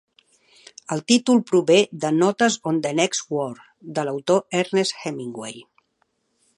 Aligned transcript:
El 0.95 1.03
títol 1.11 1.41
prové 1.51 1.77
de 2.05 2.11
"Notes 2.17 2.57
on 2.71 2.81
the 2.87 2.95
Next 3.03 3.31
War" 3.35 3.53
de 3.99 4.09
l'autor 4.09 4.63
Ernest 4.65 5.01
Hemingway. 5.05 5.67